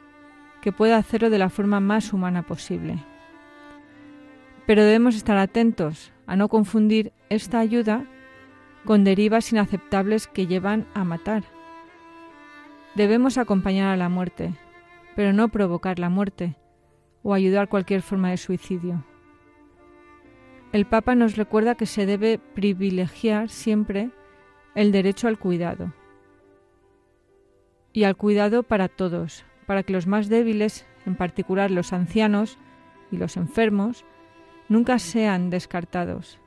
que 0.62 0.72
pueda 0.72 0.96
hacerlo 0.96 1.28
de 1.28 1.38
la 1.38 1.50
forma 1.50 1.80
más 1.80 2.12
humana 2.12 2.46
posible. 2.46 3.04
Pero 4.66 4.84
debemos 4.84 5.16
estar 5.16 5.36
atentos 5.36 6.12
a 6.26 6.36
no 6.36 6.48
confundir 6.48 7.12
esta 7.28 7.58
ayuda 7.58 8.06
con 8.84 9.04
derivas 9.04 9.52
inaceptables 9.52 10.26
que 10.28 10.46
llevan 10.46 10.86
a 10.94 11.04
matar. 11.04 11.44
Debemos 12.94 13.38
acompañar 13.38 13.88
a 13.88 13.96
la 13.96 14.08
muerte, 14.08 14.54
pero 15.16 15.32
no 15.32 15.48
provocar 15.48 15.98
la 15.98 16.10
muerte 16.10 16.56
o 17.22 17.32
ayudar 17.32 17.68
cualquier 17.68 18.02
forma 18.02 18.30
de 18.30 18.36
suicidio. 18.36 19.04
El 20.72 20.86
Papa 20.86 21.14
nos 21.14 21.36
recuerda 21.36 21.74
que 21.74 21.86
se 21.86 22.06
debe 22.06 22.38
privilegiar 22.38 23.48
siempre 23.48 24.10
el 24.74 24.92
derecho 24.92 25.28
al 25.28 25.38
cuidado 25.38 25.92
y 27.92 28.04
al 28.04 28.16
cuidado 28.16 28.62
para 28.62 28.88
todos, 28.88 29.44
para 29.66 29.82
que 29.82 29.92
los 29.92 30.06
más 30.06 30.28
débiles, 30.28 30.86
en 31.06 31.14
particular 31.14 31.70
los 31.70 31.92
ancianos 31.92 32.58
y 33.10 33.16
los 33.16 33.36
enfermos, 33.36 34.04
nunca 34.68 34.98
sean 34.98 35.50
descartados. 35.50 36.38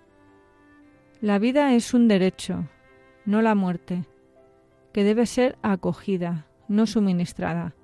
La 1.21 1.39
vida 1.39 1.73
es 1.73 1.93
un 1.93 2.07
derecho, 2.07 2.65
no 3.25 3.41
la 3.41 3.55
muerte, 3.55 4.05
que 4.95 5.03
debe 5.03 5.25
ser 5.25 5.57
acogida, 5.61 6.47
no 6.69 6.87
suministrada. 6.87 7.75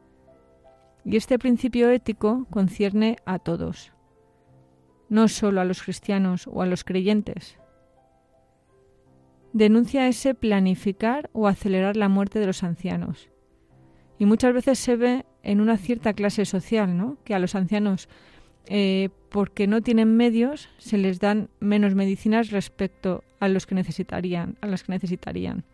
Y 1.03 1.18
este 1.18 1.38
principio 1.38 1.89
ético 1.89 2.48
concierne 2.50 3.18
a 3.25 3.38
todos, 3.38 3.91
no 5.10 5.27
solo 5.27 5.60
a 5.60 5.65
los 5.65 5.84
cristianos 5.84 6.48
o 6.48 6.62
a 6.62 6.65
los 6.65 6.86
creyentes. 6.86 7.58
Denuncia 9.51 10.08
ese 10.08 10.36
planificar 10.36 11.30
o 11.34 11.50
acelerar 11.50 11.98
la 11.98 12.08
muerte 12.08 12.39
de 12.39 12.46
los 12.46 12.63
ancianos. 12.63 13.27
Y 14.18 14.24
muchas 14.24 14.53
veces 14.53 14.80
se 14.80 14.96
ve 14.96 15.25
en 15.44 15.60
una 15.60 15.75
cierta 15.75 16.13
clase 16.13 16.46
social, 16.46 16.96
¿no? 16.96 17.18
Que 17.25 17.36
a 17.36 17.39
los 17.39 17.56
ancianos, 17.56 18.08
eh, 18.68 19.10
porque 19.30 19.68
no 19.68 19.82
tienen 19.82 20.15
medios, 20.15 20.70
se 20.77 20.98
les 20.98 21.20
dan 21.20 21.50
menos 21.60 21.94
medicinas 21.94 22.51
respecto 22.51 23.25
a 23.41 23.50
los 23.50 23.65
que 23.65 23.75
necesitarían, 23.75 24.56
a 24.62 24.68
las 24.68 24.84
que 24.84 24.94
necesitarían. 24.94 25.65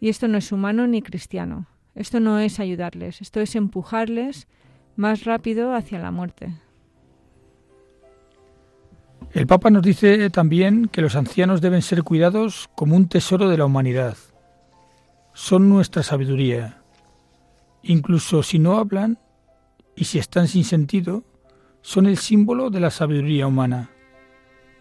Y 0.00 0.08
esto 0.08 0.28
no 0.28 0.38
es 0.38 0.52
humano 0.52 0.86
ni 0.86 1.02
cristiano. 1.02 1.66
Esto 1.94 2.20
no 2.20 2.38
es 2.38 2.60
ayudarles, 2.60 3.22
esto 3.22 3.40
es 3.40 3.56
empujarles 3.56 4.48
más 4.96 5.24
rápido 5.24 5.74
hacia 5.74 5.98
la 5.98 6.10
muerte. 6.10 6.54
El 9.32 9.46
Papa 9.46 9.70
nos 9.70 9.82
dice 9.82 10.28
también 10.30 10.88
que 10.88 11.00
los 11.00 11.16
ancianos 11.16 11.60
deben 11.60 11.82
ser 11.82 12.02
cuidados 12.02 12.68
como 12.74 12.96
un 12.96 13.08
tesoro 13.08 13.48
de 13.48 13.56
la 13.56 13.64
humanidad. 13.64 14.16
Son 15.32 15.68
nuestra 15.68 16.02
sabiduría. 16.02 16.82
Incluso 17.82 18.42
si 18.42 18.58
no 18.58 18.76
hablan 18.76 19.18
y 19.94 20.04
si 20.04 20.18
están 20.18 20.48
sin 20.48 20.64
sentido, 20.64 21.24
son 21.80 22.06
el 22.06 22.18
símbolo 22.18 22.68
de 22.68 22.80
la 22.80 22.90
sabiduría 22.90 23.46
humana. 23.46 23.90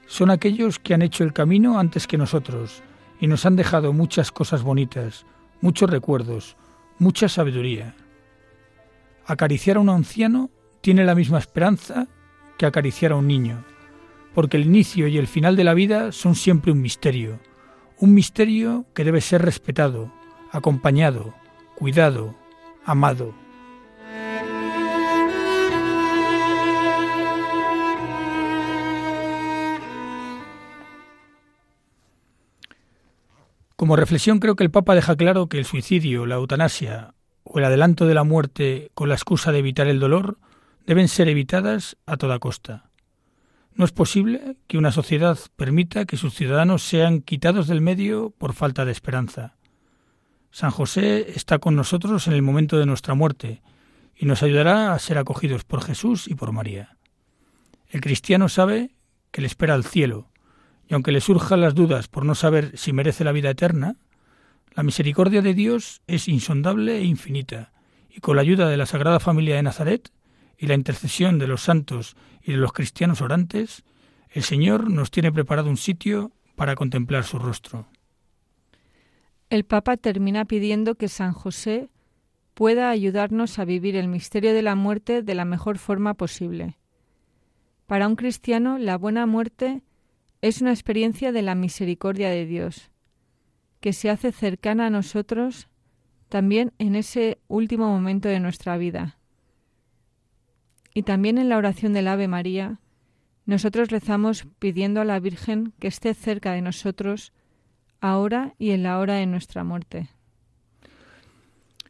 Son 0.05 0.29
aquellos 0.29 0.79
que 0.79 0.93
han 0.93 1.01
hecho 1.01 1.23
el 1.23 1.33
camino 1.33 1.79
antes 1.79 2.07
que 2.07 2.17
nosotros 2.17 2.83
y 3.19 3.27
nos 3.27 3.45
han 3.45 3.55
dejado 3.55 3.93
muchas 3.93 4.31
cosas 4.31 4.63
bonitas, 4.63 5.25
muchos 5.61 5.89
recuerdos, 5.89 6.57
mucha 6.99 7.29
sabiduría. 7.29 7.95
Acariciar 9.25 9.77
a 9.77 9.79
un 9.79 9.89
anciano 9.89 10.49
tiene 10.81 11.05
la 11.05 11.15
misma 11.15 11.39
esperanza 11.39 12.07
que 12.57 12.65
acariciar 12.65 13.11
a 13.11 13.15
un 13.15 13.27
niño, 13.27 13.65
porque 14.33 14.57
el 14.57 14.65
inicio 14.65 15.07
y 15.07 15.17
el 15.17 15.27
final 15.27 15.55
de 15.55 15.63
la 15.63 15.73
vida 15.73 16.11
son 16.11 16.35
siempre 16.35 16.71
un 16.71 16.81
misterio, 16.81 17.39
un 17.97 18.13
misterio 18.13 18.85
que 18.93 19.03
debe 19.03 19.21
ser 19.21 19.41
respetado, 19.41 20.11
acompañado, 20.51 21.33
cuidado, 21.75 22.35
amado. 22.85 23.44
Como 33.75 33.97
reflexión 33.97 34.39
creo 34.39 34.55
que 34.55 34.63
el 34.63 34.71
Papa 34.71 34.95
deja 34.95 35.17
claro 35.17 35.47
que 35.47 35.57
el 35.57 35.65
suicidio, 35.65 36.25
la 36.25 36.35
eutanasia 36.35 37.13
o 37.43 37.59
el 37.59 37.65
adelanto 37.65 38.05
de 38.05 38.13
la 38.13 38.23
muerte 38.23 38.89
con 38.93 39.09
la 39.09 39.15
excusa 39.15 39.51
de 39.51 39.59
evitar 39.59 39.87
el 39.87 39.99
dolor 39.99 40.39
deben 40.87 41.09
ser 41.09 41.27
evitadas 41.27 41.97
a 42.05 42.15
toda 42.15 42.39
costa. 42.39 42.89
No 43.73 43.83
es 43.83 43.91
posible 43.91 44.55
que 44.67 44.77
una 44.77 44.93
sociedad 44.93 45.37
permita 45.57 46.05
que 46.05 46.15
sus 46.15 46.33
ciudadanos 46.33 46.83
sean 46.83 47.21
quitados 47.21 47.67
del 47.67 47.81
medio 47.81 48.29
por 48.29 48.53
falta 48.53 48.85
de 48.85 48.93
esperanza. 48.93 49.57
San 50.51 50.71
José 50.71 51.31
está 51.35 51.59
con 51.59 51.75
nosotros 51.75 52.27
en 52.27 52.33
el 52.33 52.41
momento 52.41 52.77
de 52.79 52.85
nuestra 52.85 53.13
muerte 53.13 53.61
y 54.15 54.25
nos 54.25 54.41
ayudará 54.41 54.93
a 54.93 54.99
ser 54.99 55.17
acogidos 55.17 55.65
por 55.65 55.83
Jesús 55.83 56.29
y 56.29 56.35
por 56.35 56.53
María. 56.53 56.95
El 57.89 57.99
cristiano 57.99 58.47
sabe 58.47 58.95
que 59.31 59.41
le 59.41 59.47
espera 59.47 59.73
al 59.73 59.83
cielo, 59.83 60.29
y 60.87 60.93
aunque 60.93 61.11
le 61.11 61.21
surjan 61.21 61.61
las 61.61 61.75
dudas 61.75 62.07
por 62.07 62.25
no 62.25 62.35
saber 62.35 62.77
si 62.77 62.93
merece 62.93 63.23
la 63.23 63.31
vida 63.31 63.49
eterna, 63.49 63.95
la 64.75 64.83
misericordia 64.83 65.41
de 65.41 65.53
Dios 65.53 66.01
es 66.07 66.27
insondable 66.27 66.97
e 66.97 67.03
infinita, 67.03 67.71
y 68.09 68.19
con 68.19 68.35
la 68.35 68.41
ayuda 68.41 68.69
de 68.69 68.77
la 68.77 68.85
Sagrada 68.85 69.19
Familia 69.19 69.55
de 69.55 69.63
Nazaret 69.63 70.11
y 70.57 70.67
la 70.67 70.73
intercesión 70.73 71.39
de 71.39 71.47
los 71.47 71.61
santos 71.61 72.15
y 72.41 72.51
de 72.51 72.57
los 72.57 72.73
cristianos 72.73 73.21
orantes, 73.21 73.83
el 74.29 74.43
Señor 74.43 74.89
nos 74.89 75.11
tiene 75.11 75.31
preparado 75.31 75.69
un 75.69 75.77
sitio 75.77 76.31
para 76.55 76.75
contemplar 76.75 77.23
su 77.23 77.39
rostro. 77.39 77.87
El 79.49 79.63
Papa 79.63 79.97
termina 79.97 80.45
pidiendo 80.45 80.95
que 80.95 81.07
San 81.07 81.33
José 81.33 81.89
pueda 82.53 82.89
ayudarnos 82.89 83.59
a 83.59 83.65
vivir 83.65 83.95
el 83.95 84.07
misterio 84.07 84.53
de 84.53 84.61
la 84.61 84.75
muerte 84.75 85.21
de 85.21 85.35
la 85.35 85.45
mejor 85.45 85.77
forma 85.77 86.13
posible. 86.13 86.77
Para 87.85 88.07
un 88.07 88.15
cristiano, 88.15 88.77
la 88.77 88.97
buena 88.97 89.25
muerte 89.25 89.83
es 90.41 90.61
una 90.61 90.71
experiencia 90.71 91.31
de 91.31 91.41
la 91.41 91.55
misericordia 91.55 92.29
de 92.29 92.45
Dios, 92.45 92.91
que 93.79 93.93
se 93.93 94.09
hace 94.09 94.31
cercana 94.31 94.87
a 94.87 94.89
nosotros 94.89 95.67
también 96.29 96.73
en 96.79 96.95
ese 96.95 97.39
último 97.47 97.87
momento 97.87 98.29
de 98.29 98.39
nuestra 98.39 98.77
vida. 98.77 99.17
Y 100.93 101.03
también 101.03 101.37
en 101.37 101.49
la 101.49 101.57
oración 101.57 101.93
del 101.93 102.07
Ave 102.07 102.27
María, 102.27 102.79
nosotros 103.45 103.89
rezamos 103.89 104.47
pidiendo 104.59 105.01
a 105.01 105.05
la 105.05 105.19
Virgen 105.19 105.73
que 105.79 105.87
esté 105.87 106.13
cerca 106.13 106.53
de 106.53 106.61
nosotros 106.61 107.31
ahora 108.01 108.55
y 108.57 108.71
en 108.71 108.83
la 108.83 108.99
hora 108.99 109.15
de 109.15 109.25
nuestra 109.25 109.63
muerte. 109.63 110.09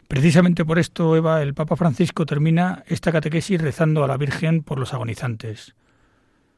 Precisamente 0.07 0.65
por 0.65 0.79
esto, 0.79 1.15
Eva, 1.15 1.41
el 1.41 1.53
Papa 1.53 1.75
Francisco 1.75 2.25
termina 2.25 2.83
esta 2.87 3.11
catequesis 3.11 3.61
rezando 3.61 4.03
a 4.03 4.07
la 4.07 4.17
Virgen 4.17 4.63
por 4.63 4.79
los 4.79 4.93
agonizantes 4.93 5.75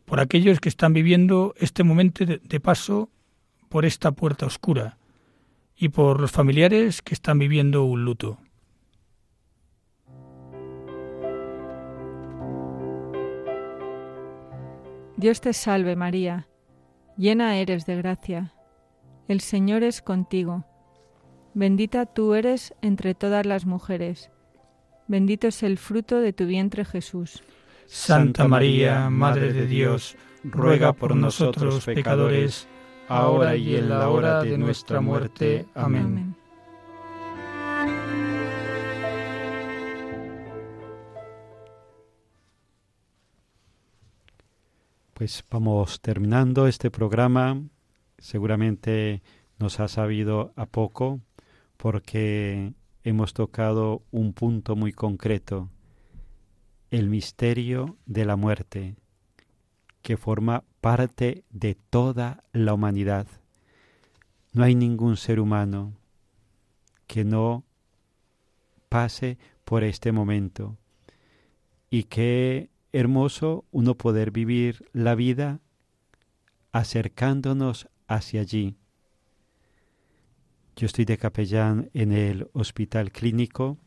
por 0.08 0.22
aquellos 0.22 0.62
que 0.62 0.70
están 0.70 0.94
viviendo 0.94 1.54
este 1.58 1.84
momento 1.84 2.26
de 2.26 2.60
paso 2.62 3.10
por 3.68 3.84
esta 3.84 4.14
puerta 4.14 4.46
oscura 4.46 4.98
y 5.76 5.90
por 5.90 6.22
los 6.22 6.32
familiares 6.32 7.02
que 7.02 7.14
están 7.14 7.38
viviendo 7.38 7.84
un 7.84 8.06
luto. 8.06 8.40
Dios 15.18 15.42
te 15.42 15.52
salve 15.52 15.98
María, 15.98 16.48
llena 17.18 17.58
eres 17.58 17.86
de 17.86 17.98
gracia, 17.98 18.54
el 19.28 19.42
Señor 19.42 19.84
es 19.84 20.02
contigo, 20.02 20.64
bendita 21.54 22.06
tú 22.06 22.34
eres 22.34 22.74
entre 22.82 23.14
todas 23.14 23.46
las 23.46 23.66
mujeres, 23.66 24.32
bendito 25.08 25.50
es 25.50 25.64
el 25.64 25.78
fruto 25.78 26.22
de 26.22 26.32
tu 26.32 26.46
vientre 26.46 26.86
Jesús. 26.86 27.44
Santa 27.88 28.48
María, 28.48 29.10
Madre 29.10 29.54
de 29.54 29.66
Dios, 29.66 30.18
ruega 30.44 30.92
por 30.92 31.16
nosotros 31.16 31.86
pecadores, 31.86 32.68
ahora 33.08 33.56
y 33.56 33.76
en 33.76 33.90
la 33.90 34.10
hora 34.10 34.44
de 34.44 34.58
nuestra 34.58 35.00
muerte. 35.00 35.66
Amén. 35.74 36.36
Pues 45.14 45.44
vamos 45.50 46.02
terminando 46.02 46.68
este 46.68 46.92
programa. 46.92 47.60
Seguramente 48.20 49.24
nos 49.58 49.80
ha 49.80 49.88
sabido 49.88 50.52
a 50.56 50.66
poco 50.66 51.22
porque 51.78 52.74
hemos 53.04 53.34
tocado 53.34 54.04
un 54.12 54.34
punto 54.34 54.76
muy 54.76 54.92
concreto 54.92 55.70
el 56.92 57.10
misterio 57.10 57.98
de 58.06 58.26
la 58.26 58.36
muerte, 58.36 58.96
que 60.02 60.18
forma 60.18 60.64
parte 60.82 61.44
de 61.50 61.76
toda 61.76 62.44
la 62.54 62.74
humanidad. 62.74 63.28
No 64.54 64.64
hay 64.64 64.76
ningún 64.76 65.18
ser 65.18 65.40
humano 65.40 65.94
que 67.08 67.24
no 67.24 67.64
pase 68.90 69.38
por 69.66 69.84
este 69.84 70.12
momento. 70.12 70.78
Y 71.90 72.04
qué 72.04 72.70
hermoso 72.92 73.66
uno 73.72 73.96
poder 73.96 74.32
vivir 74.32 74.90
la 74.94 75.16
vida 75.16 75.60
acercándonos 76.72 77.90
hacia 78.08 78.42
allí. 78.42 78.76
Yo 80.76 80.86
estoy 80.86 81.06
de 81.06 81.18
capellán 81.18 81.90
en 81.94 82.12
el 82.12 82.50
hospital 82.54 83.12
clínico 83.12 83.78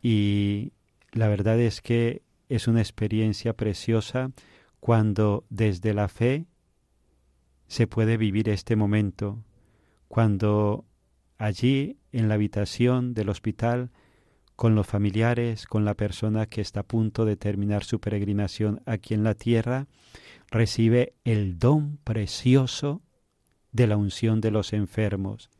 y 0.00 0.72
la 1.16 1.28
verdad 1.28 1.58
es 1.58 1.80
que 1.80 2.22
es 2.48 2.68
una 2.68 2.80
experiencia 2.80 3.54
preciosa 3.54 4.30
cuando 4.80 5.44
desde 5.48 5.94
la 5.94 6.08
fe 6.08 6.46
se 7.68 7.86
puede 7.86 8.16
vivir 8.16 8.48
este 8.48 8.76
momento, 8.76 9.42
cuando 10.08 10.84
allí 11.38 11.98
en 12.12 12.28
la 12.28 12.34
habitación 12.34 13.14
del 13.14 13.30
hospital, 13.30 13.90
con 14.56 14.74
los 14.74 14.86
familiares, 14.86 15.66
con 15.66 15.84
la 15.84 15.94
persona 15.94 16.46
que 16.46 16.60
está 16.60 16.80
a 16.80 16.86
punto 16.86 17.24
de 17.24 17.36
terminar 17.36 17.82
su 17.82 17.98
peregrinación 17.98 18.82
aquí 18.86 19.14
en 19.14 19.24
la 19.24 19.34
tierra, 19.34 19.86
recibe 20.50 21.14
el 21.24 21.58
don 21.58 21.98
precioso 22.04 23.02
de 23.72 23.86
la 23.86 23.96
unción 23.96 24.40
de 24.40 24.50
los 24.50 24.72
enfermos. 24.72 25.50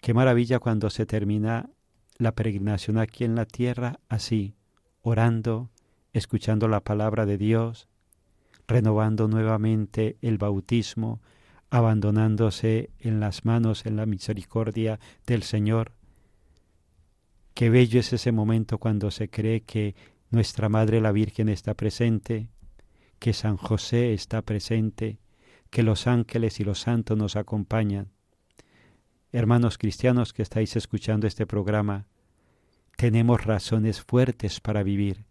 Qué 0.00 0.14
maravilla 0.14 0.58
cuando 0.58 0.88
se 0.90 1.04
termina 1.06 1.70
la 2.20 2.32
peregrinación 2.32 2.98
aquí 2.98 3.24
en 3.24 3.34
la 3.34 3.46
tierra 3.46 3.98
así, 4.08 4.54
orando, 5.00 5.70
escuchando 6.12 6.68
la 6.68 6.80
palabra 6.80 7.24
de 7.24 7.38
Dios, 7.38 7.88
renovando 8.68 9.26
nuevamente 9.26 10.16
el 10.20 10.38
bautismo, 10.38 11.20
abandonándose 11.70 12.90
en 12.98 13.20
las 13.20 13.44
manos, 13.44 13.86
en 13.86 13.96
la 13.96 14.06
misericordia 14.06 15.00
del 15.26 15.42
Señor. 15.42 15.92
Qué 17.54 17.70
bello 17.70 18.00
es 18.00 18.12
ese 18.12 18.32
momento 18.32 18.78
cuando 18.78 19.10
se 19.10 19.30
cree 19.30 19.62
que 19.62 19.94
nuestra 20.30 20.68
Madre 20.68 21.00
la 21.00 21.12
Virgen 21.12 21.48
está 21.48 21.74
presente, 21.74 22.48
que 23.18 23.32
San 23.32 23.56
José 23.56 24.12
está 24.12 24.42
presente, 24.42 25.18
que 25.70 25.82
los 25.82 26.06
ángeles 26.06 26.60
y 26.60 26.64
los 26.64 26.80
santos 26.80 27.16
nos 27.16 27.36
acompañan. 27.36 28.08
Hermanos 29.32 29.78
cristianos 29.78 30.32
que 30.32 30.42
estáis 30.42 30.74
escuchando 30.74 31.28
este 31.28 31.46
programa, 31.46 32.06
tenemos 32.96 33.44
razones 33.44 34.00
fuertes 34.00 34.58
para 34.58 34.82
vivir, 34.82 35.24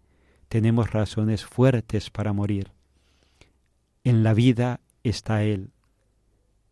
tenemos 0.47 0.91
razones 0.91 1.43
fuertes 1.43 2.09
para 2.09 2.31
morir. 2.31 2.71
En 4.05 4.23
la 4.23 4.33
vida 4.33 4.79
está 5.03 5.43
Él, 5.43 5.71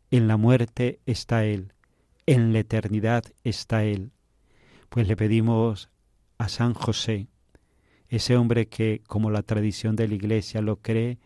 en 0.10 0.30
la 0.30 0.38
muerte 0.38 1.02
está 1.06 1.44
Él, 1.44 1.74
en 2.26 2.54
la 2.54 2.60
eternidad 2.60 3.26
está 3.44 3.84
Él. 3.84 4.12
Pues 4.88 5.10
le 5.10 5.18
pedimos 5.18 5.90
a 6.38 6.48
San 6.48 6.74
José, 6.74 7.28
ese 8.08 8.38
hombre 8.38 8.70
que, 8.70 9.02
como 9.06 9.32
la 9.32 9.44
tradición 9.44 9.98
de 9.98 10.08
la 10.08 10.16
Iglesia 10.16 10.62
lo 10.62 10.78
cree, 10.78 11.20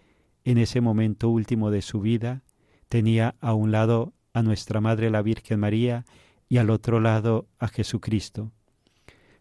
en 0.45 0.57
ese 0.57 0.81
momento 0.81 1.29
último 1.29 1.69
de 1.69 1.83
su 1.83 2.01
vida, 2.01 2.41
tenía 2.89 3.35
a 3.39 3.53
un 3.53 3.71
lado 3.71 4.13
a 4.33 4.41
nuestra 4.43 4.81
Madre 4.81 5.09
la 5.09 5.21
Virgen 5.21 5.59
María 5.59 6.05
y 6.49 6.57
al 6.57 6.69
otro 6.69 6.99
lado 6.99 7.47
a 7.59 7.67
Jesucristo. 7.67 8.51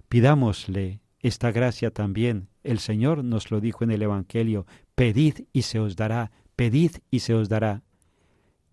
Pidámosle 0.09 1.01
esta 1.21 1.53
gracia 1.53 1.91
también. 1.91 2.49
El 2.63 2.79
Señor 2.79 3.25
nos 3.25 3.51
lo 3.51 3.61
dijo 3.61 3.85
en 3.85 3.91
el 3.91 4.03
Evangelio, 4.03 4.67
pedid 4.95 5.47
y 5.53 5.63
se 5.63 5.79
os 5.79 5.97
dará, 5.97 6.31
pedid 6.57 6.93
y 7.11 7.21
se 7.21 7.35
os 7.35 7.49
dará 7.49 7.83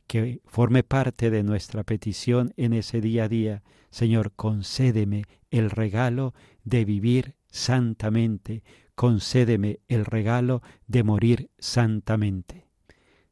que 0.08 0.42
forme 0.46 0.84
parte 0.84 1.30
de 1.30 1.44
nuestra 1.44 1.84
petición 1.84 2.54
en 2.58 2.74
ese 2.74 3.02
día 3.02 3.26
a 3.26 3.30
día. 3.30 3.64
Señor, 3.92 4.32
concédeme 4.36 5.24
el 5.52 5.70
regalo 5.70 6.34
de 6.64 6.86
vivir 6.86 7.36
santamente, 7.50 8.64
concédeme 8.96 9.80
el 9.88 10.06
regalo 10.06 10.62
de 10.88 11.04
morir 11.04 11.50
santamente. 11.60 12.67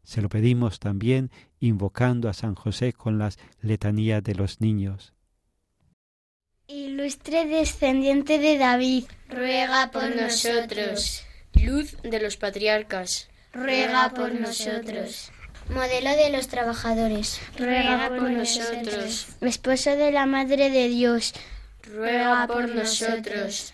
Se 0.05 0.21
lo 0.21 0.29
pedimos 0.29 0.79
también 0.79 1.31
invocando 1.59 2.29
a 2.29 2.33
San 2.33 2.53
José 2.53 2.93
con 2.93 3.17
las 3.17 3.39
letanías 3.59 4.23
de 4.23 4.35
los 4.35 4.61
niños. 4.61 5.13
Ilustre 6.67 7.45
descendiente 7.45 8.37
de 8.39 8.57
David, 8.57 9.05
ruega 9.29 9.91
por 9.91 10.15
nosotros. 10.15 11.25
Luz 11.53 11.97
de 12.03 12.19
los 12.21 12.37
patriarcas, 12.37 13.29
ruega 13.51 14.11
por 14.11 14.33
nosotros. 14.33 15.31
Modelo 15.69 16.11
de 16.11 16.29
los 16.29 16.47
trabajadores, 16.47 17.41
ruega 17.57 18.09
por 18.09 18.29
nosotros. 18.29 19.27
Esposo 19.41 19.91
de 19.95 20.11
la 20.11 20.27
Madre 20.27 20.69
de 20.69 20.87
Dios, 20.87 21.33
ruega 21.83 22.45
por 22.47 22.69
nosotros. 22.69 23.73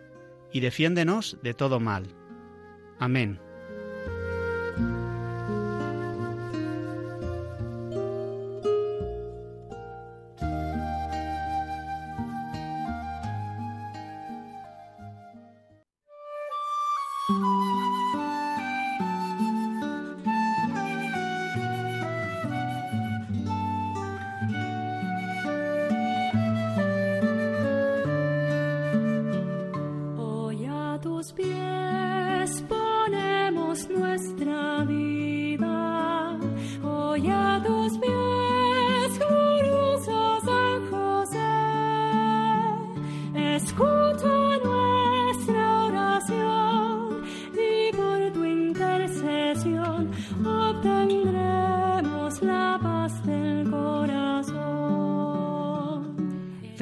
y 0.51 0.59
defiéndenos 0.59 1.37
de 1.41 1.53
todo 1.53 1.79
mal. 1.79 2.05
Amén. 2.99 3.39